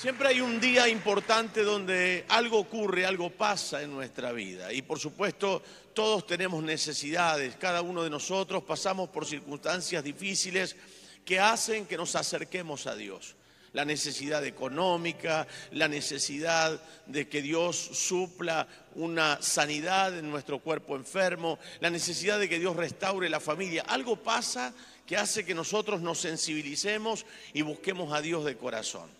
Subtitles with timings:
[0.00, 4.72] Siempre hay un día importante donde algo ocurre, algo pasa en nuestra vida.
[4.72, 7.56] Y por supuesto, todos tenemos necesidades.
[7.56, 10.74] Cada uno de nosotros pasamos por circunstancias difíciles
[11.22, 13.36] que hacen que nos acerquemos a Dios.
[13.74, 21.58] La necesidad económica, la necesidad de que Dios supla una sanidad en nuestro cuerpo enfermo,
[21.80, 23.84] la necesidad de que Dios restaure la familia.
[23.86, 24.72] Algo pasa
[25.06, 29.19] que hace que nosotros nos sensibilicemos y busquemos a Dios de corazón.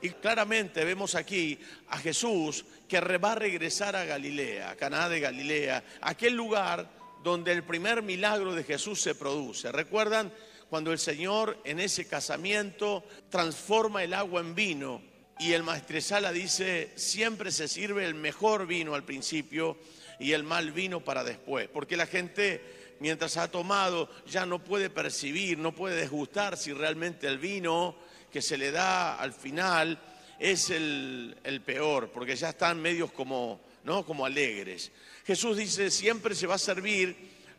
[0.00, 1.58] Y claramente vemos aquí
[1.88, 6.88] a Jesús que va a regresar a Galilea, a Caná de Galilea, aquel lugar
[7.22, 9.72] donde el primer milagro de Jesús se produce.
[9.72, 10.32] ¿Recuerdan
[10.70, 15.02] cuando el Señor en ese casamiento transforma el agua en vino
[15.40, 19.78] y el maestresala dice, siempre se sirve el mejor vino al principio
[20.20, 21.68] y el mal vino para después?
[21.68, 27.26] Porque la gente mientras ha tomado ya no puede percibir, no puede desgustar si realmente
[27.26, 27.96] el vino
[28.32, 29.98] que se le da al final
[30.38, 34.04] es el, peor, porque ya están medios como, ¿no?
[34.04, 34.92] como alegres.
[35.26, 37.16] Jesús dice, siempre se va a servir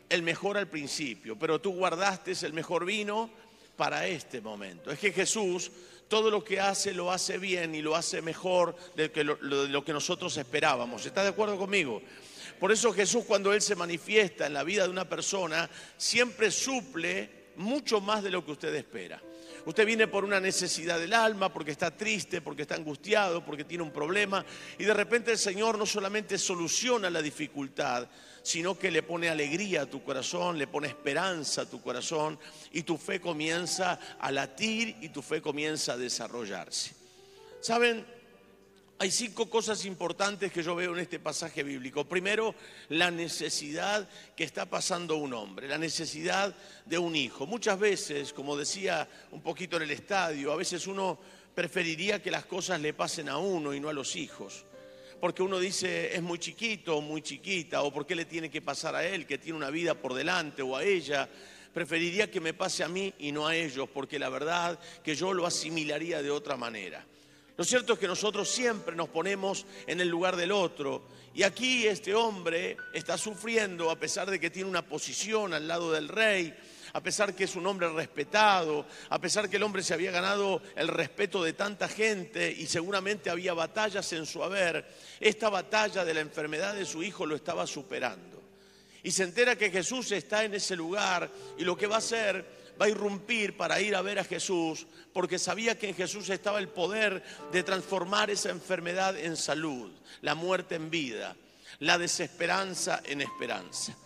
[0.08, 3.30] el mejor al principio, pero tú guardaste el mejor vino
[3.76, 4.90] para este momento.
[4.90, 5.70] Es que Jesús
[6.08, 9.92] todo lo que hace lo hace bien y lo hace mejor de, lo, lo que
[9.92, 11.06] nosotros esperábamos.
[11.06, 12.02] ¿Está de acuerdo conmigo?
[12.58, 17.30] Por eso Jesús cuando Él se manifiesta en la vida de una persona, siempre suple
[17.56, 19.22] mucho más de lo que usted espera.
[19.64, 23.84] Usted viene por una necesidad del alma, porque está triste, porque está angustiado, porque tiene
[23.84, 24.44] un problema,
[24.78, 28.08] y de repente el Señor no solamente soluciona la dificultad,
[28.42, 32.38] sino que le pone alegría a tu corazón, le pone esperanza a tu corazón,
[32.72, 36.94] y tu fe comienza a latir y tu fe comienza a desarrollarse.
[37.60, 38.19] ¿Saben?
[39.02, 42.06] Hay cinco cosas importantes que yo veo en este pasaje bíblico.
[42.06, 42.54] Primero,
[42.90, 44.06] la necesidad
[44.36, 47.46] que está pasando un hombre, la necesidad de un hijo.
[47.46, 51.18] Muchas veces, como decía un poquito en el estadio, a veces uno
[51.54, 54.66] preferiría que las cosas le pasen a uno y no a los hijos.
[55.18, 58.60] Porque uno dice, es muy chiquito o muy chiquita, o por qué le tiene que
[58.60, 61.26] pasar a él, que tiene una vida por delante, o a ella.
[61.72, 65.32] Preferiría que me pase a mí y no a ellos, porque la verdad que yo
[65.32, 67.02] lo asimilaría de otra manera.
[67.60, 71.02] Lo cierto es que nosotros siempre nos ponemos en el lugar del otro.
[71.34, 75.92] Y aquí este hombre está sufriendo a pesar de que tiene una posición al lado
[75.92, 76.56] del rey,
[76.94, 80.62] a pesar que es un hombre respetado, a pesar que el hombre se había ganado
[80.74, 84.86] el respeto de tanta gente y seguramente había batallas en su haber.
[85.20, 88.40] Esta batalla de la enfermedad de su hijo lo estaba superando.
[89.02, 92.59] Y se entera que Jesús está en ese lugar y lo que va a hacer
[92.80, 96.58] va a irrumpir para ir a ver a Jesús, porque sabía que en Jesús estaba
[96.58, 99.90] el poder de transformar esa enfermedad en salud,
[100.22, 101.36] la muerte en vida,
[101.80, 103.96] la desesperanza en esperanza.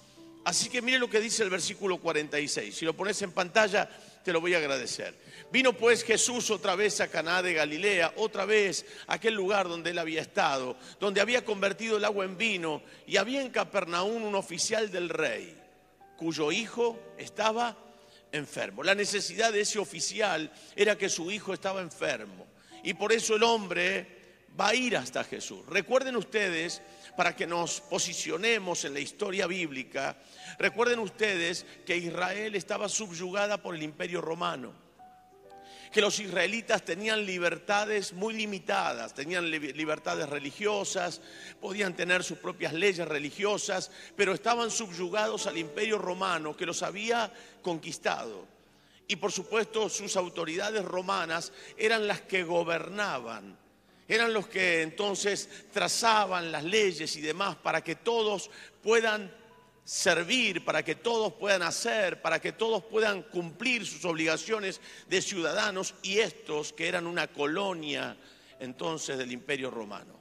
[0.44, 2.74] Así que mire lo que dice el versículo 46.
[2.74, 3.88] Si lo pones en pantalla,
[4.22, 5.14] te lo voy a agradecer.
[5.50, 9.90] Vino pues Jesús otra vez a Caná de Galilea, otra vez a aquel lugar donde
[9.90, 14.34] él había estado, donde había convertido el agua en vino, y había en Capernaum un
[14.34, 15.56] oficial del rey,
[16.16, 17.76] cuyo hijo estaba
[18.34, 18.82] enfermo.
[18.82, 22.46] La necesidad de ese oficial era que su hijo estaba enfermo.
[22.82, 24.06] Y por eso el hombre
[24.58, 25.64] va a ir hasta Jesús.
[25.66, 26.82] Recuerden ustedes,
[27.16, 30.16] para que nos posicionemos en la historia bíblica,
[30.58, 34.83] recuerden ustedes que Israel estaba subyugada por el imperio romano
[35.94, 41.20] que los israelitas tenían libertades muy limitadas, tenían libertades religiosas,
[41.60, 47.32] podían tener sus propias leyes religiosas, pero estaban subyugados al imperio romano que los había
[47.62, 48.44] conquistado.
[49.06, 53.56] Y por supuesto sus autoridades romanas eran las que gobernaban,
[54.08, 58.50] eran los que entonces trazaban las leyes y demás para que todos
[58.82, 59.32] puedan
[59.84, 65.94] servir, para que todos puedan hacer, para que todos puedan cumplir sus obligaciones de ciudadanos
[66.02, 68.16] y estos que eran una colonia
[68.60, 70.18] entonces del imperio romano.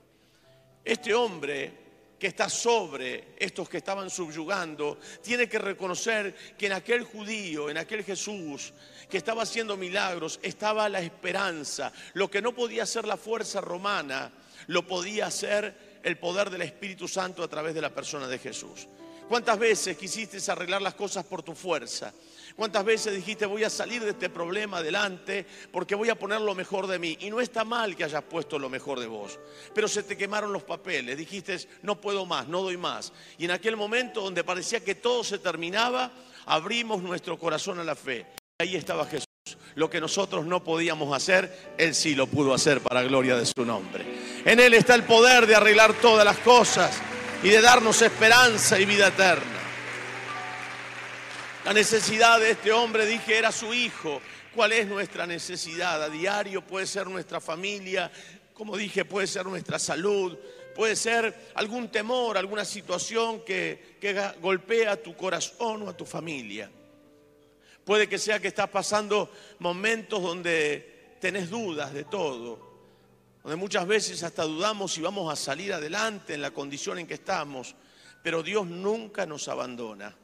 [0.84, 1.84] Este hombre
[2.24, 7.78] que está sobre estos que estaban subyugando, tiene que reconocer que en aquel judío, en
[7.78, 8.72] aquel Jesús
[9.10, 11.92] que estaba haciendo milagros, estaba la esperanza.
[12.14, 14.32] Lo que no podía hacer la fuerza romana,
[14.68, 18.88] lo podía hacer el poder del Espíritu Santo a través de la persona de Jesús.
[19.34, 22.14] ¿Cuántas veces quisiste arreglar las cosas por tu fuerza?
[22.56, 26.54] ¿Cuántas veces dijiste voy a salir de este problema adelante porque voy a poner lo
[26.54, 27.18] mejor de mí?
[27.20, 29.40] Y no está mal que hayas puesto lo mejor de vos,
[29.74, 33.12] pero se te quemaron los papeles, dijiste no puedo más, no doy más.
[33.40, 36.12] Y en aquel momento donde parecía que todo se terminaba,
[36.46, 38.28] abrimos nuestro corazón a la fe.
[38.60, 39.26] Ahí estaba Jesús.
[39.74, 43.66] Lo que nosotros no podíamos hacer, Él sí lo pudo hacer para gloria de su
[43.66, 44.06] nombre.
[44.46, 47.02] En Él está el poder de arreglar todas las cosas
[47.44, 49.60] y de darnos esperanza y vida eterna.
[51.66, 54.22] La necesidad de este hombre, dije, era su hijo,
[54.56, 58.10] cuál es nuestra necesidad a diario, puede ser nuestra familia,
[58.54, 60.38] como dije, puede ser nuestra salud,
[60.74, 66.72] puede ser algún temor, alguna situación que, que golpea tu corazón o a tu familia.
[67.84, 69.30] Puede que sea que estás pasando
[69.60, 72.73] momentos donde tenés dudas de todo,
[73.44, 77.16] donde muchas veces hasta dudamos si vamos a salir adelante en la condición en que
[77.16, 77.76] estamos,
[78.24, 80.16] pero Dios nunca nos abandona.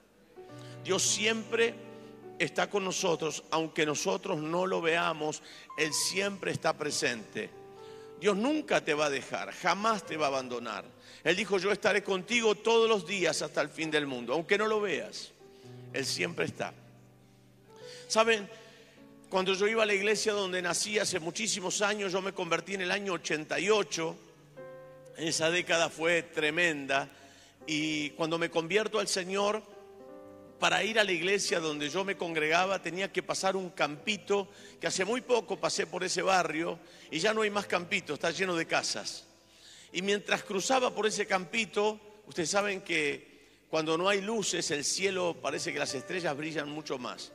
[0.84, 1.76] Dios siempre
[2.40, 5.44] está con nosotros, aunque nosotros no lo veamos,
[5.78, 7.50] Él siempre está presente.
[8.22, 10.86] Dios nunca te va a dejar, jamás te va a abandonar.
[11.24, 14.68] Él dijo, yo estaré contigo todos los días hasta el fin del mundo, aunque no
[14.68, 15.32] lo veas,
[15.92, 16.74] Él siempre está.
[18.08, 18.50] Saben,
[19.30, 22.82] cuando yo iba a la iglesia donde nací hace muchísimos años, yo me convertí en
[22.82, 24.18] el año 88,
[25.18, 27.08] esa década fue tremenda,
[27.68, 29.62] y cuando me convierto al Señor,
[30.60, 34.50] para ir a la iglesia donde yo me congregaba tenía que pasar un campito,
[34.82, 36.80] que hace muy poco pasé por ese barrio
[37.12, 39.28] y ya no hay más campito, está lleno de casas.
[39.94, 45.38] Y mientras cruzaba por ese campito, ustedes saben que cuando no hay luces el cielo
[45.40, 47.32] parece que las estrellas brillan mucho más.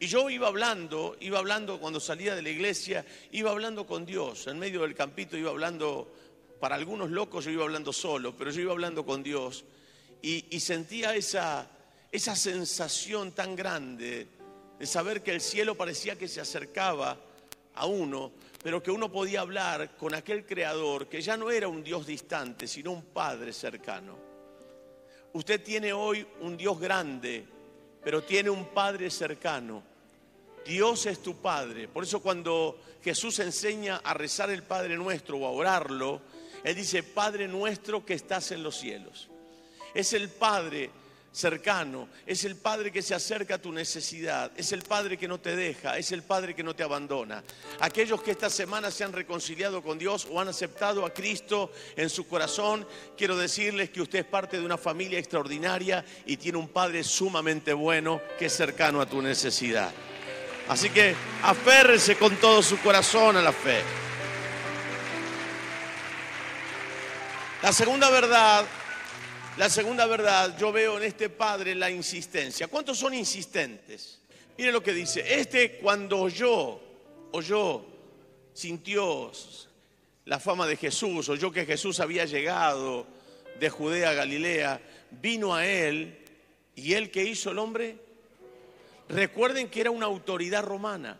[0.00, 4.46] Y yo iba hablando, iba hablando cuando salía de la iglesia, iba hablando con Dios.
[4.46, 6.12] En medio del campito iba hablando,
[6.60, 9.64] para algunos locos yo iba hablando solo, pero yo iba hablando con Dios.
[10.22, 11.68] Y, sentía esa,
[12.12, 14.28] esa sensación tan grande
[14.78, 17.16] de saber que el cielo parecía que se acercaba
[17.74, 21.82] a uno, pero que uno podía hablar con aquel creador que ya no era un
[21.82, 24.16] Dios distante, sino un Padre cercano.
[25.32, 27.46] Usted tiene hoy un Dios grande,
[28.02, 29.82] pero tiene un Padre cercano.
[30.64, 31.88] Dios es tu Padre.
[31.88, 36.20] Por eso cuando Jesús enseña a rezar el Padre nuestro o a orarlo,
[36.64, 39.28] Él dice, Padre nuestro que estás en los cielos.
[39.94, 40.90] Es el Padre
[41.38, 45.38] cercano, es el Padre que se acerca a tu necesidad, es el Padre que no
[45.38, 47.44] te deja, es el Padre que no te abandona.
[47.78, 52.10] Aquellos que esta semana se han reconciliado con Dios o han aceptado a Cristo en
[52.10, 52.86] su corazón,
[53.16, 57.72] quiero decirles que usted es parte de una familia extraordinaria y tiene un Padre sumamente
[57.72, 59.92] bueno que es cercano a tu necesidad.
[60.68, 61.14] Así que
[61.44, 63.80] aférrese con todo su corazón a la fe.
[67.62, 68.66] La segunda verdad
[69.58, 72.68] la segunda verdad, yo veo en este padre la insistencia.
[72.68, 74.20] ¿Cuántos son insistentes?
[74.56, 75.40] Mire lo que dice.
[75.40, 76.80] Este cuando oyó,
[77.32, 77.84] oyó,
[78.52, 79.32] sintió
[80.26, 83.06] la fama de Jesús, oyó que Jesús había llegado
[83.58, 86.24] de Judea a Galilea, vino a él
[86.76, 87.98] y él que hizo el hombre,
[89.08, 91.18] recuerden que era una autoridad romana.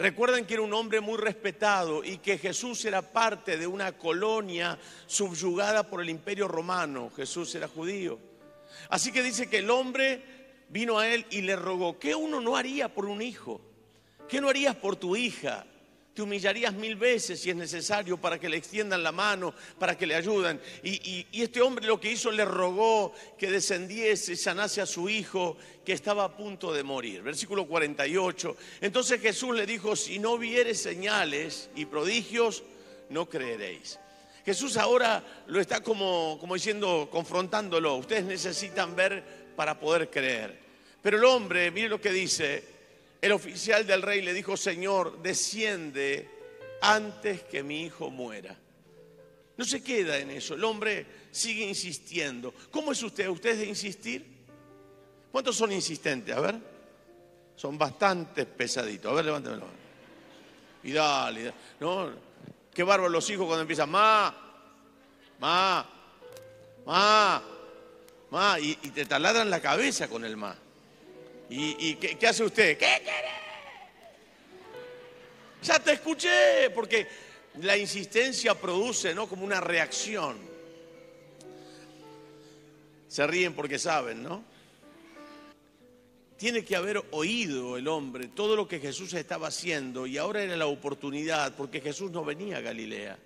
[0.00, 4.78] Recuerden que era un hombre muy respetado y que Jesús era parte de una colonia
[5.06, 7.10] subyugada por el imperio romano.
[7.14, 8.18] Jesús era judío.
[8.88, 10.22] Así que dice que el hombre
[10.70, 13.60] vino a él y le rogó, ¿qué uno no haría por un hijo?
[14.26, 15.66] ¿Qué no harías por tu hija?
[16.20, 20.14] Humillarías mil veces si es necesario para que le extiendan la mano, para que le
[20.14, 20.60] ayuden.
[20.82, 25.92] Y, este hombre lo que hizo le rogó que descendiese, sanase a su hijo que
[25.92, 27.22] estaba a punto de morir.
[27.22, 28.56] Versículo 48.
[28.80, 32.62] Entonces Jesús le dijo, si no vieres señales y prodigios,
[33.08, 33.98] no creeréis.
[34.44, 37.96] Jesús ahora lo está como, como diciendo, confrontándolo.
[37.96, 39.22] Ustedes necesitan ver
[39.56, 40.58] para poder creer.
[41.02, 42.79] Pero el hombre, mire lo que dice,
[43.20, 46.28] el oficial del rey le dijo, Señor, desciende
[46.80, 48.56] antes que mi hijo muera.
[49.56, 52.54] No se queda en eso, el hombre sigue insistiendo.
[52.70, 53.28] ¿Cómo es usted?
[53.28, 54.24] ¿Usted de insistir?
[55.30, 56.34] ¿Cuántos son insistentes?
[56.34, 56.58] A ver.
[57.56, 59.12] Son bastante pesaditos.
[59.12, 59.66] A ver, levántemelo.
[60.82, 62.10] Y dale, ¿no?
[62.72, 64.34] Qué bárbaro los hijos cuando empiezan, ma,
[65.38, 65.86] ma,
[66.86, 67.42] ma,
[68.30, 70.56] ma, y, y te taladran la cabeza con el ma.
[71.50, 72.78] ¿Y, qué, hace usted?
[72.78, 73.28] ¿Qué quiere?
[75.62, 77.08] Ya te escuché, porque
[77.60, 79.28] la insistencia produce, ¿no?
[79.28, 80.38] Como una reacción.
[83.08, 84.44] Se ríen porque saben, ¿no?
[86.36, 90.56] Tiene que haber oído el hombre todo lo que Jesús estaba haciendo y ahora era
[90.56, 93.18] la oportunidad, porque Jesús no venía a Galilea.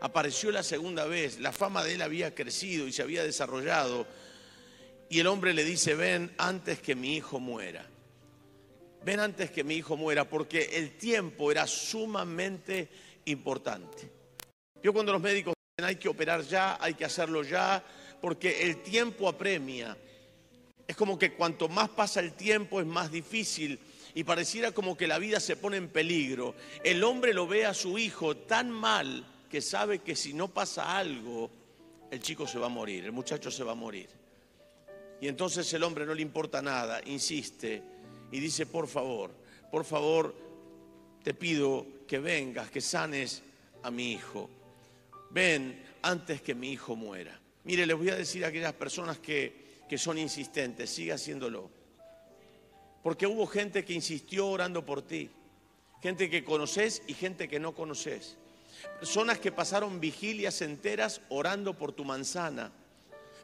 [0.00, 4.06] Apareció la segunda vez, la fama de él había crecido y se había desarrollado
[5.08, 7.86] y el hombre le dice, ven antes que mi hijo muera.
[9.04, 12.88] Ven antes que mi hijo muera, porque el tiempo era sumamente
[13.24, 14.10] importante.
[14.82, 17.82] Yo cuando los médicos dicen hay que operar ya, hay que hacerlo ya,
[18.20, 19.96] porque el tiempo apremia.
[20.86, 23.78] Es como que cuanto más pasa el tiempo es más difícil
[24.14, 26.54] y pareciera como que la vida se pone en peligro.
[26.82, 30.96] El hombre lo ve a su hijo tan mal que sabe que si no pasa
[30.98, 31.50] algo,
[32.10, 34.17] el chico se va a morir, el muchacho se va a morir.
[35.20, 37.82] Y entonces el hombre no le importa nada, insiste
[38.30, 39.30] y dice, por favor,
[39.70, 40.34] por favor,
[41.22, 43.42] te pido que vengas, que sanes
[43.82, 44.48] a mi hijo.
[45.30, 47.38] Ven antes que mi hijo muera.
[47.64, 51.70] Mire, les voy a decir a aquellas personas que, que son insistentes, siga haciéndolo.
[53.02, 55.30] Porque hubo gente que insistió orando por ti,
[56.02, 58.36] gente que conoces y gente que no conoces.
[58.98, 62.72] Personas que pasaron vigilias enteras orando por tu manzana.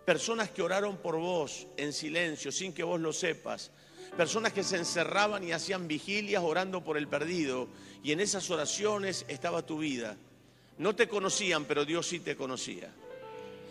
[0.04, 3.70] Personas que oraron por vos en silencio, sin que vos lo sepas.
[4.16, 7.68] Personas que se encerraban y hacían vigilias orando por el perdido.
[8.02, 10.16] Y en esas oraciones estaba tu vida.
[10.78, 12.92] No te conocían, pero Dios sí te conocía.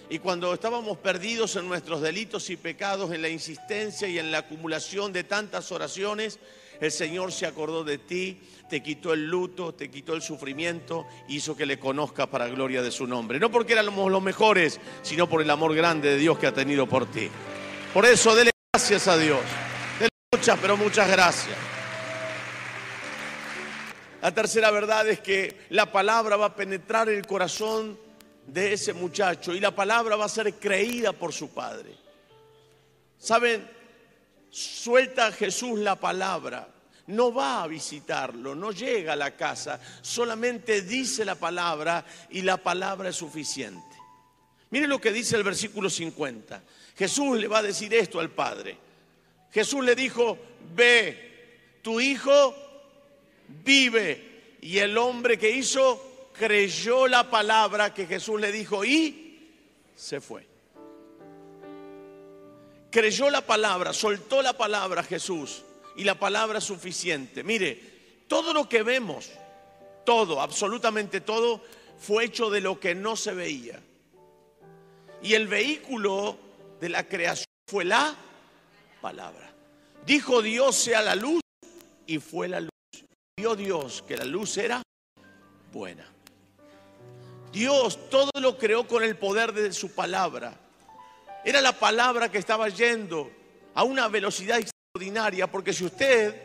[0.10, 4.40] Y cuando estábamos perdidos en nuestros delitos y pecados, en la insistencia y en la
[4.40, 6.40] acumulación de tantas oraciones,
[6.80, 8.39] el Señor se acordó de ti,
[8.70, 12.92] te quitó el luto, te quitó el sufrimiento, hizo que le conozcas para gloria de
[12.92, 13.39] su nombre.
[13.39, 16.88] No porque éramos los mejores, sino por el amor grande de Dios que ha tenido
[16.88, 17.30] por ti.
[17.94, 19.39] Por eso, dele gracias a Dios.
[20.00, 21.58] Dele muchas, pero muchas gracias.
[24.24, 28.00] La tercera verdad es que la palabra va a penetrar el corazón
[28.48, 31.94] de ese muchacho y la palabra va a ser creída por su padre.
[33.18, 33.70] ¿Saben?
[34.53, 36.67] Suelta Jesús la palabra,
[37.07, 42.57] no va a visitarlo, no llega a la casa, solamente dice la palabra y la
[42.57, 43.98] palabra es suficiente.
[44.69, 46.62] Mire lo que dice el versículo 50.
[46.95, 48.77] Jesús le va a decir esto al Padre.
[49.51, 50.38] Jesús le dijo,
[50.75, 52.55] ve, tu hijo
[53.65, 54.57] vive.
[54.62, 59.50] Y el hombre que hizo creyó la palabra que Jesús le dijo y
[59.95, 60.52] se fue
[62.94, 65.64] creyó la palabra, soltó la palabra Jesús
[65.96, 67.44] y la palabra es suficiente.
[67.44, 69.32] Mire, todo lo que vemos,
[70.06, 71.60] todo, absolutamente todo,
[71.98, 73.82] fue hecho de lo que no se veía.
[75.24, 76.38] Y el vehículo
[76.80, 78.16] de la creación fue la
[79.02, 79.52] palabra.
[80.06, 81.42] Dijo Dios sea la luz
[82.06, 82.70] y fue la luz.
[83.36, 84.84] Vio Dios que la luz era
[85.72, 86.06] buena.
[87.52, 90.60] Dios todo lo creó con el poder de su palabra.
[91.46, 93.30] Era la palabra que estaba yendo
[93.74, 96.36] a una velocidad extraordinaria, porque si usted,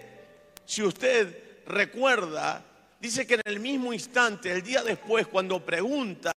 [0.65, 2.65] si usted recuerda,
[3.01, 6.33] dice que en el mismo instante, el día después, cuando pregunta,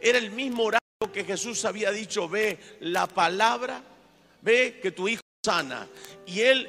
[0.00, 0.80] era el mismo horario
[1.12, 3.82] que Jesús había dicho, ve la palabra,
[4.42, 5.86] ve que tu hijo sana.
[6.26, 6.68] Y él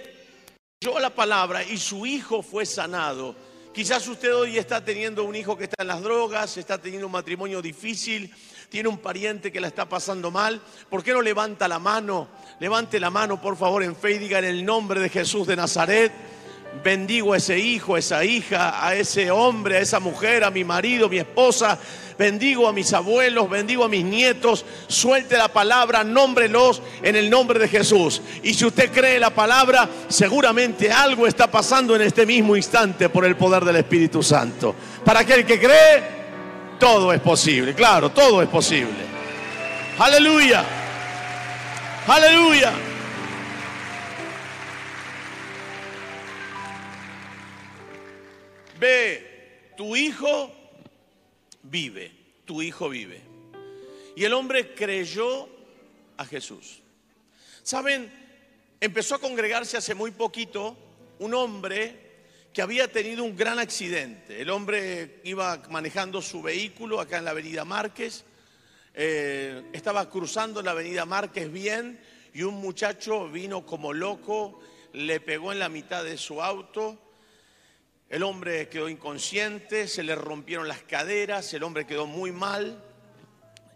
[0.81, 3.35] oyó la palabra y su hijo fue sanado.
[3.73, 7.11] Quizás usted hoy está teniendo un hijo que está en las drogas, está teniendo un
[7.11, 8.33] matrimonio difícil,
[8.69, 12.27] tiene un pariente que la está pasando mal, ¿por qué no levanta la mano?
[12.59, 15.55] Levante la mano, por favor, en fe y diga en el nombre de Jesús de
[15.55, 16.11] Nazaret.
[16.83, 20.63] Bendigo a ese hijo, a esa hija, a ese hombre, a esa mujer, a mi
[20.63, 21.79] marido, mi esposa.
[22.17, 24.65] Bendigo a mis abuelos, bendigo a mis nietos.
[24.87, 28.21] Suelte la palabra, nómbrelos en el nombre de Jesús.
[28.43, 33.25] Y si usted cree la palabra, seguramente algo está pasando en este mismo instante por
[33.25, 34.75] el poder del Espíritu Santo.
[35.03, 36.24] Para aquel que cree,
[36.79, 39.05] todo es posible, claro, todo es posible.
[39.97, 40.65] Aleluya.
[42.07, 42.73] Aleluya.
[48.79, 50.51] Ve, tu hijo
[51.63, 52.11] vive,
[52.45, 53.21] tu hijo vive.
[54.15, 55.49] Y el hombre creyó
[56.17, 56.81] a Jesús.
[57.63, 58.11] Saben,
[58.79, 60.77] empezó a congregarse hace muy poquito
[61.19, 62.04] un hombre
[62.55, 64.41] que había tenido un gran accidente.
[64.41, 68.23] El hombre iba manejando su vehículo acá en la avenida Márquez,
[68.93, 71.99] eh, estaba cruzando la avenida Márquez bien
[72.33, 74.61] y un muchacho vino como loco,
[74.93, 76.97] le pegó en la mitad de su auto.
[78.07, 82.81] El hombre quedó inconsciente, se le rompieron las caderas, el hombre quedó muy mal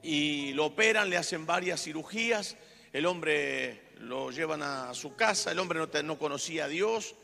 [0.01, 2.55] y lo operan, le hacen varias cirugías,
[2.93, 7.15] el hombre lo llevan a su casa, el hombre no, conocía a Dios.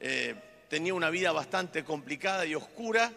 [0.00, 0.34] Eh,
[0.68, 3.12] tenía una vida bastante complicada y oscura,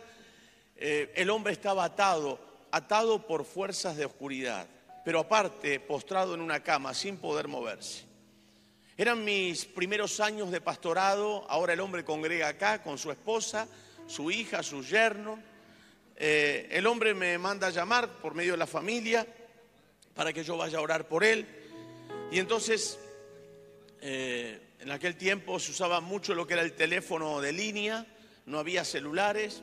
[0.75, 2.39] eh, el hombre estaba atado,
[2.71, 4.67] atado por fuerzas de oscuridad,
[5.05, 8.05] pero aparte postrado en una cama sin poder moverse.
[8.97, 13.67] Eran mis primeros años de pastorado, ahora el hombre congrega acá con su esposa,
[14.07, 15.39] su hija, su yerno.
[16.15, 19.25] Eh, el hombre me manda a llamar por medio de la familia
[20.13, 21.47] para que yo vaya a orar por él.
[22.31, 22.99] Y entonces
[24.01, 28.03] eh, en aquel tiempo se usaba mucho lo que era el teléfono de línea,
[28.47, 29.61] no había celulares.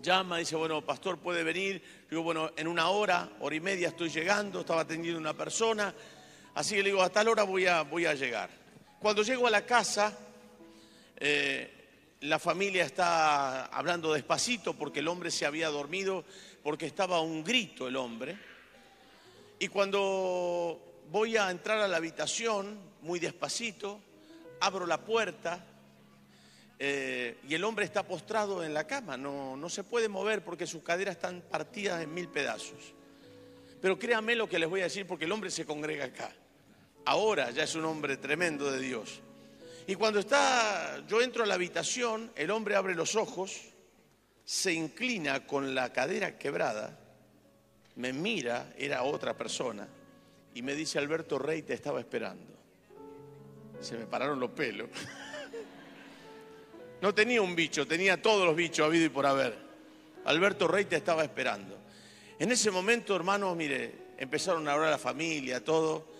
[0.00, 1.82] Llama, dice, bueno, pastor puede venir.
[2.08, 5.92] Digo, bueno, en una hora, hora y media estoy llegando, estaba atendiendo una persona.
[6.54, 8.50] Así que le digo, a tal hora voy a, voy a llegar.
[9.00, 10.16] Cuando llego a la casa,
[11.16, 16.24] eh, la familia está hablando despacito porque el hombre se había dormido,
[16.62, 18.38] porque estaba un grito el hombre.
[19.58, 24.00] Y cuando voy a entrar a la habitación muy despacito,
[24.60, 25.64] abro la puerta
[26.78, 30.66] eh, y el hombre está postrado en la cama, no, no se puede mover porque
[30.66, 32.94] sus caderas están partidas en mil pedazos.
[33.80, 36.32] Pero créanme lo que les voy a decir porque el hombre se congrega acá.
[37.04, 39.20] Ahora ya es un hombre tremendo de Dios.
[39.86, 43.60] Y cuando está, yo entro a la habitación, el hombre abre los ojos,
[44.44, 46.98] se inclina con la cadera quebrada,
[47.96, 49.86] me mira, era otra persona,
[50.54, 52.53] y me dice, Alberto Rey, te estaba esperando.
[53.84, 54.88] Se me pararon los pelos.
[57.02, 59.54] No tenía un bicho, tenía todos los bichos habido y por haber.
[60.24, 61.78] Alberto Rey te estaba esperando.
[62.38, 66.14] En ese momento, hermanos, mire, empezaron a orar a la familia, todo.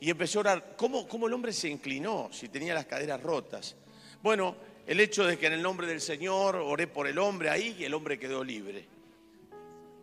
[0.00, 3.76] Y empezó a orar, ¿cómo, ¿cómo el hombre se inclinó si tenía las caderas rotas?
[4.22, 7.76] Bueno, el hecho de que en el nombre del Señor oré por el hombre ahí
[7.78, 8.86] y el hombre quedó libre.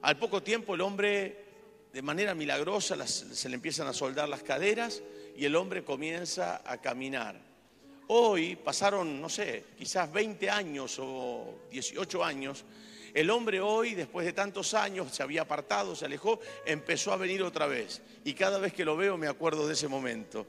[0.03, 1.45] Al poco tiempo el hombre,
[1.91, 5.01] de manera milagrosa, se le empiezan a soldar las caderas
[5.37, 7.39] y el hombre comienza a caminar.
[8.07, 12.65] Hoy pasaron, no sé, quizás 20 años o 18 años.
[13.13, 17.43] El hombre hoy, después de tantos años, se había apartado, se alejó, empezó a venir
[17.43, 18.01] otra vez.
[18.23, 20.47] Y cada vez que lo veo me acuerdo de ese momento.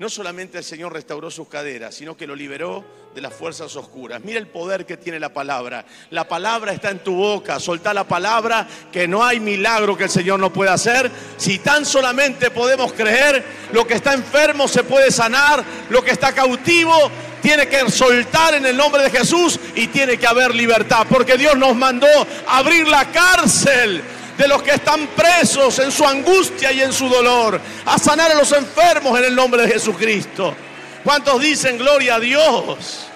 [0.00, 2.82] No solamente el Señor restauró sus caderas, sino que lo liberó
[3.14, 4.22] de las fuerzas oscuras.
[4.24, 5.84] Mira el poder que tiene la palabra.
[6.08, 7.60] La palabra está en tu boca.
[7.60, 11.10] Soltá la palabra, que no hay milagro que el Señor no pueda hacer.
[11.36, 16.32] Si tan solamente podemos creer, lo que está enfermo se puede sanar, lo que está
[16.32, 16.94] cautivo
[17.42, 21.58] tiene que soltar en el nombre de Jesús y tiene que haber libertad, porque Dios
[21.58, 22.08] nos mandó
[22.46, 24.02] abrir la cárcel
[24.40, 28.34] de los que están presos en su angustia y en su dolor, a sanar a
[28.34, 30.56] los enfermos en el nombre de Jesucristo.
[31.04, 33.06] ¿Cuántos dicen gloria a Dios?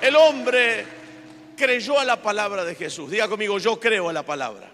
[0.00, 0.86] El hombre
[1.54, 3.10] creyó a la palabra de Jesús.
[3.10, 4.70] Diga conmigo, yo creo a la palabra.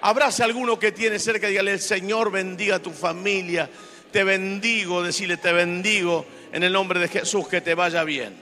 [0.00, 3.68] Abrace a alguno que tiene cerca dígale, el Señor bendiga a tu familia.
[4.10, 8.34] Te bendigo, decirle, te bendigo en el nombre de Jesús, que te vaya bien.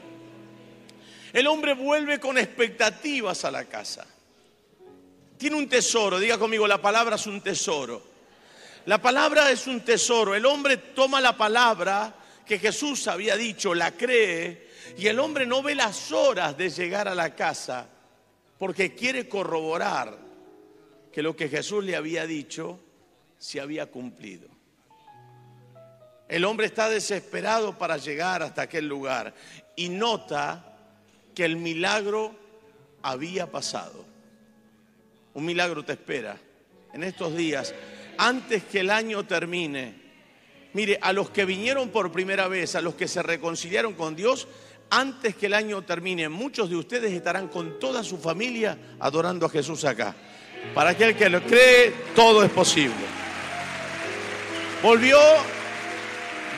[1.32, 4.06] El hombre vuelve con expectativas a la casa
[5.42, 6.20] tiene un tesoro.
[6.20, 8.00] Diga conmigo, la palabra es un tesoro.
[8.86, 10.36] La palabra es un tesoro.
[10.36, 12.14] El hombre toma la palabra
[12.46, 17.08] que Jesús había dicho, la cree, y el hombre no ve las horas de llegar
[17.08, 17.88] a la casa
[18.56, 20.16] porque quiere corroborar
[21.12, 22.78] que lo que Jesús le había dicho
[23.36, 24.46] se había cumplido.
[26.28, 29.34] El hombre está desesperado para llegar hasta aquel lugar
[29.74, 30.76] y nota
[31.34, 32.32] que el milagro
[33.02, 34.11] había pasado.
[35.34, 36.36] Un milagro te espera
[36.92, 37.74] en estos días,
[38.18, 39.94] antes que el año termine.
[40.74, 44.46] Mire, a los que vinieron por primera vez, a los que se reconciliaron con Dios,
[44.90, 49.50] antes que el año termine, muchos de ustedes estarán con toda su familia adorando a
[49.50, 50.14] Jesús acá.
[50.74, 52.94] Para aquel que lo cree, todo es posible.
[54.82, 55.18] Volvió,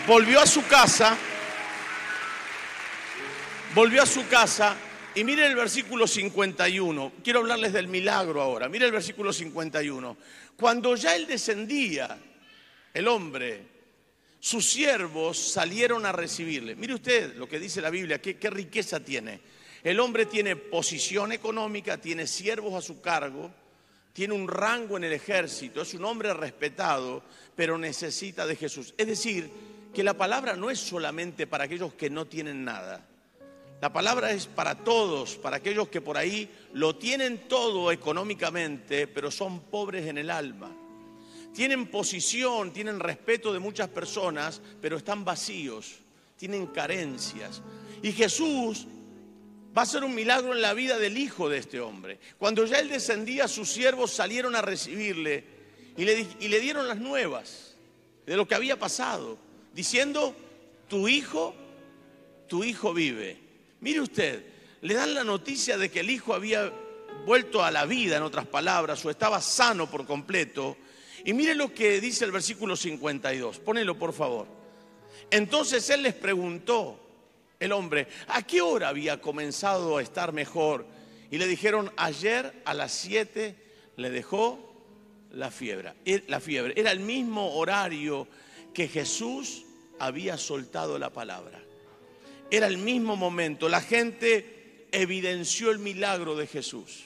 [0.06, 1.16] volvió a su casa,
[3.74, 4.76] volvió a su casa
[5.14, 7.12] y miren el versículo 51.
[7.22, 8.68] Quiero hablarles del milagro ahora.
[8.68, 10.16] Mire el versículo 51.
[10.56, 12.18] Cuando ya él descendía,
[12.92, 13.62] el hombre,
[14.40, 16.74] sus siervos salieron a recibirle.
[16.74, 19.40] Mire usted lo que dice la Biblia, qué riqueza tiene.
[19.82, 23.52] El hombre tiene posición económica, tiene siervos a su cargo,
[24.14, 27.22] tiene un rango en el ejército, es un hombre respetado,
[27.54, 28.94] pero necesita de Jesús.
[28.96, 29.50] Es decir,
[29.92, 33.06] que la palabra no es solamente para aquellos que no tienen nada.
[33.84, 39.30] La palabra es para todos, para aquellos que por ahí lo tienen todo económicamente, pero
[39.30, 40.74] son pobres en el alma.
[41.52, 45.96] Tienen posición, tienen respeto de muchas personas, pero están vacíos,
[46.38, 47.60] tienen carencias.
[48.02, 48.86] Y Jesús
[49.76, 52.18] va a hacer un milagro en la vida del hijo de este hombre.
[52.38, 55.44] Cuando ya él descendía, sus siervos salieron a recibirle
[55.94, 57.76] y le, y le dieron las nuevas
[58.24, 59.36] de lo que había pasado,
[59.74, 60.34] diciendo,
[60.88, 61.54] tu hijo,
[62.48, 63.43] tu hijo vive.
[63.84, 64.42] Mire usted,
[64.80, 66.72] le dan la noticia de que el hijo había
[67.26, 70.78] vuelto a la vida, en otras palabras, o estaba sano por completo.
[71.22, 73.58] Y mire lo que dice el versículo 52.
[73.58, 74.46] Pónelo, por favor.
[75.30, 76.98] Entonces él les preguntó,
[77.60, 80.86] el hombre, ¿a qué hora había comenzado a estar mejor?
[81.30, 83.54] Y le dijeron, ayer a las 7
[83.96, 84.74] le dejó
[85.30, 85.92] la fiebre.
[86.06, 86.72] Eh, la fiebre.
[86.74, 88.28] Era el mismo horario
[88.72, 89.66] que Jesús
[89.98, 91.60] había soltado la palabra.
[92.50, 93.68] Era el mismo momento.
[93.68, 97.04] La gente evidenció el milagro de Jesús.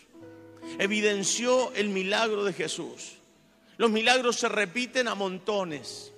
[0.79, 3.15] Evidenció el milagro de Jesús.
[3.77, 6.13] Los milagros se repiten a montones.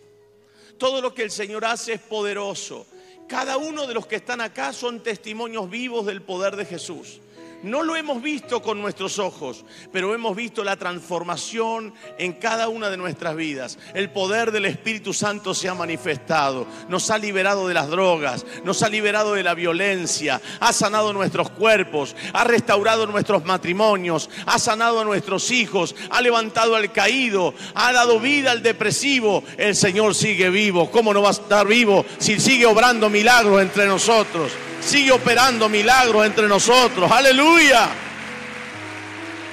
[0.78, 2.86] Todo lo que el Señor hace es poderoso.
[3.28, 7.20] Cada uno de los que están acá son testimonios vivos del poder de Jesús.
[7.62, 12.90] No lo hemos visto con nuestros ojos, pero hemos visto la transformación en cada una
[12.90, 13.78] de nuestras vidas.
[13.94, 18.82] El poder del Espíritu Santo se ha manifestado, nos ha liberado de las drogas, nos
[18.82, 25.00] ha liberado de la violencia, ha sanado nuestros cuerpos, ha restaurado nuestros matrimonios, ha sanado
[25.00, 29.42] a nuestros hijos, ha levantado al caído, ha dado vida al depresivo.
[29.56, 30.90] El Señor sigue vivo.
[30.90, 34.50] ¿Cómo no va a estar vivo si sigue obrando milagros entre nosotros?
[34.80, 37.10] Sigue operando milagros entre nosotros.
[37.10, 37.88] Aleluya.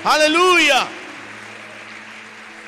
[0.04, 0.88] Aleluya.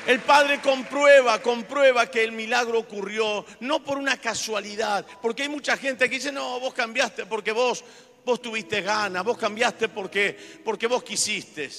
[0.06, 5.76] El Padre comprueba, comprueba que el milagro ocurrió no por una casualidad, porque hay mucha
[5.76, 7.84] gente que dice, no, vos cambiaste porque vos,
[8.24, 11.70] vos tuviste ganas, vos cambiaste porque, porque vos quisiste.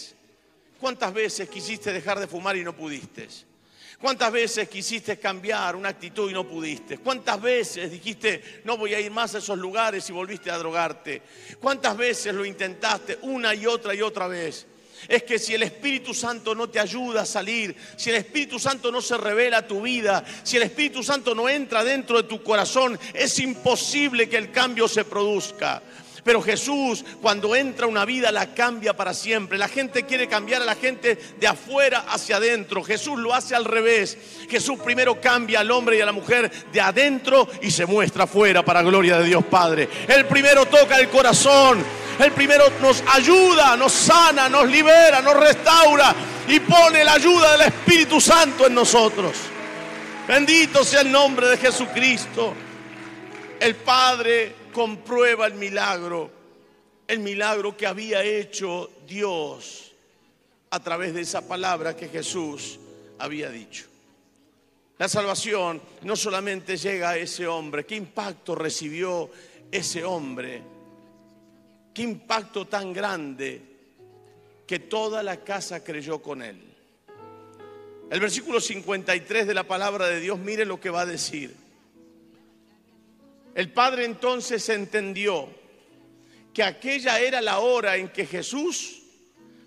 [0.80, 3.28] ¿Cuántas veces quisiste dejar de fumar y no pudiste?
[4.02, 6.98] ¿Cuántas veces quisiste cambiar una actitud y no pudiste?
[6.98, 11.22] ¿Cuántas veces dijiste, no voy a ir más a esos lugares y volviste a drogarte?
[11.62, 14.66] ¿Cuántas veces lo intentaste una y otra y otra vez?
[15.08, 18.92] Es que si el Espíritu Santo no te ayuda a salir, si el Espíritu Santo
[18.92, 22.42] no se revela a tu vida, si el Espíritu Santo no entra dentro de tu
[22.42, 25.84] corazón, es imposible que el cambio se produzca.
[26.24, 29.58] Pero Jesús cuando entra una vida la cambia para siempre.
[29.58, 32.84] La gente quiere cambiar a la gente de afuera hacia adentro.
[32.84, 34.18] Jesús lo hace al revés.
[34.50, 38.64] Jesús primero cambia al hombre y a la mujer de adentro y se muestra afuera
[38.64, 39.90] para gloria de Dios Padre.
[40.08, 41.84] El primero toca el corazón.
[42.20, 46.14] El primero nos ayuda, nos sana, nos libera, nos restaura
[46.48, 49.34] y pone la ayuda del Espíritu Santo en nosotros.
[50.28, 52.54] Bendito sea el nombre de Jesucristo.
[53.60, 56.32] El Padre comprueba el milagro,
[57.08, 59.92] el milagro que había hecho Dios
[60.70, 62.80] a través de esa palabra que Jesús
[63.20, 63.86] había dicho.
[64.98, 69.30] La salvación no solamente llega a ese hombre, qué impacto recibió
[69.72, 70.62] ese hombre,
[71.94, 73.62] qué impacto tan grande
[74.68, 76.72] que toda la casa creyó con él.
[78.12, 81.56] El versículo 53 de la palabra de Dios, mire lo que va a decir.
[83.54, 85.50] El padre entonces entendió
[86.54, 89.02] que aquella era la hora en que Jesús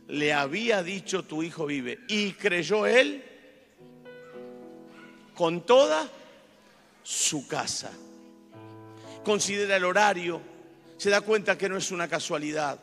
[0.09, 2.01] le había dicho tu hijo vive.
[2.09, 3.25] Y creyó él
[5.35, 6.09] con toda
[7.03, 7.93] su casa.
[9.23, 10.41] Considera el horario,
[10.97, 12.79] se da cuenta que no es una casualidad.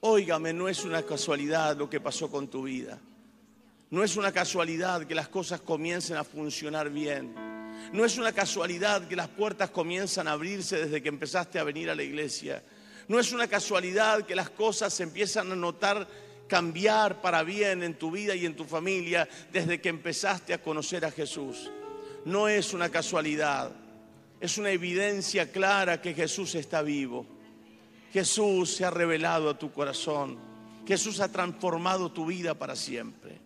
[0.00, 2.98] Óigame, no es una casualidad lo que pasó con tu vida.
[3.90, 7.51] No es una casualidad que las cosas comiencen a funcionar bien.
[7.92, 11.90] No es una casualidad que las puertas comienzan a abrirse desde que empezaste a venir
[11.90, 12.62] a la iglesia.
[13.08, 16.06] No es una casualidad que las cosas se empiezan a notar
[16.46, 21.04] cambiar para bien en tu vida y en tu familia desde que empezaste a conocer
[21.04, 21.70] a Jesús.
[22.24, 23.72] No es una casualidad,
[24.40, 27.26] es una evidencia clara que Jesús está vivo.
[28.12, 30.38] Jesús se ha revelado a tu corazón.
[30.86, 33.40] Jesús ha transformado tu vida para siempre.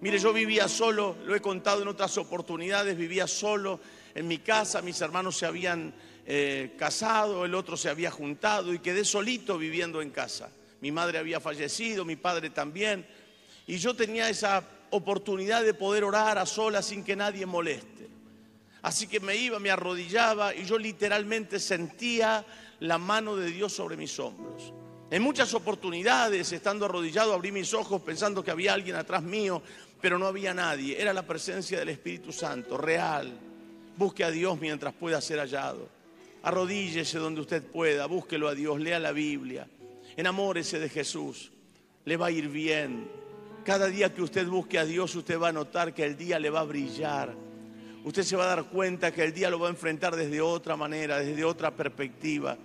[0.00, 3.80] Mire, yo vivía solo, lo he contado en otras oportunidades, vivía solo
[4.14, 5.92] en mi casa, mis hermanos se habían
[6.24, 10.50] eh, casado, el otro se había juntado y quedé solito viviendo en casa.
[10.80, 13.06] Mi madre había fallecido, mi padre también,
[13.66, 18.08] y yo tenía esa oportunidad de poder orar a solas sin que nadie moleste.
[18.82, 22.46] Así que me iba, me arrodillaba y yo literalmente sentía
[22.78, 24.72] la mano de Dios sobre mis hombros.
[25.10, 29.62] En muchas oportunidades, estando arrodillado, abrí mis ojos pensando que había alguien atrás mío,
[30.02, 31.00] pero no había nadie.
[31.00, 33.32] Era la presencia del Espíritu Santo, real.
[33.96, 35.88] Busque a Dios mientras pueda ser hallado.
[36.42, 39.66] Arrodíllese donde usted pueda, búsquelo a Dios, lea la Biblia.
[40.14, 41.52] Enamórese de Jesús.
[42.04, 43.08] Le va a ir bien.
[43.64, 46.50] Cada día que usted busque a Dios, usted va a notar que el día le
[46.50, 47.34] va a brillar.
[48.04, 50.76] Usted se va a dar cuenta que el día lo va a enfrentar desde otra
[50.76, 52.58] manera, desde otra perspectiva.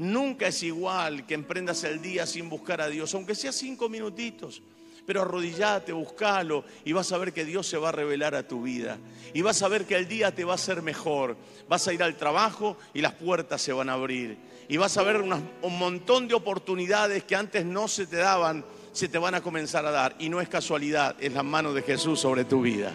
[0.00, 4.62] Nunca es igual que emprendas el día sin buscar a Dios, aunque sea cinco minutitos.
[5.04, 8.62] Pero arrodillate, buscalo y vas a ver que Dios se va a revelar a tu
[8.62, 8.96] vida.
[9.34, 11.36] Y vas a ver que el día te va a ser mejor.
[11.68, 14.38] Vas a ir al trabajo y las puertas se van a abrir.
[14.70, 19.06] Y vas a ver un montón de oportunidades que antes no se te daban, se
[19.06, 20.16] te van a comenzar a dar.
[20.18, 22.90] Y no es casualidad, es la mano de Jesús sobre tu vida.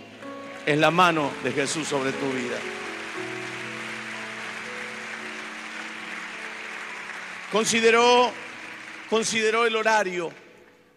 [0.66, 2.58] Es la mano de Jesús sobre tu vida.
[7.56, 8.34] Consideró,
[9.10, 10.30] consideró el horario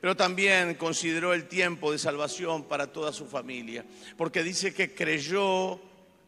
[0.01, 3.85] pero también consideró el tiempo de salvación para toda su familia,
[4.17, 5.79] porque dice que creyó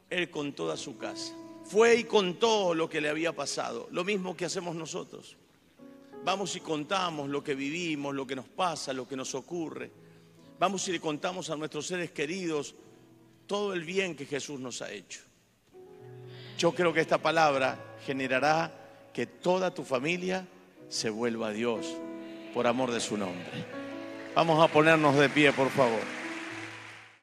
[0.08, 1.34] él con toda su casa.
[1.64, 5.36] Fue y contó lo que le había pasado, lo mismo que hacemos nosotros.
[6.24, 9.90] Vamos y contamos lo que vivimos, lo que nos pasa, lo que nos ocurre.
[10.60, 12.76] Vamos y le contamos a nuestros seres queridos
[13.48, 15.22] todo el bien que Jesús nos ha hecho.
[16.56, 18.79] Yo creo que esta palabra generará
[19.12, 20.46] que toda tu familia
[20.88, 21.86] se vuelva a Dios
[22.54, 23.44] por amor de su nombre.
[24.34, 26.19] Vamos a ponernos de pie, por favor.